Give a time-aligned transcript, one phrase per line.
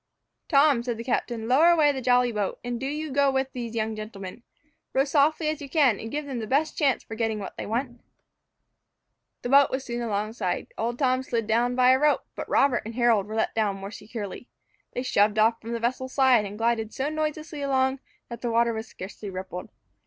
[0.49, 3.75] "Tom," said the captain, "lower away the jolly boat, and do you go with these
[3.75, 4.41] young gentlemen.
[4.93, 7.67] Row softly as you can, and give them the best chance for getting what they
[7.67, 8.01] want."
[9.43, 10.73] The boat was soon alongside.
[10.75, 13.91] Old Tom slid down by a rope, but Robert and Harold were let down more
[13.91, 14.47] securely.
[14.93, 18.73] They shoved off from the vessel's side, and glided so noiselessly along, that the water
[18.73, 19.69] was scarcely rippled.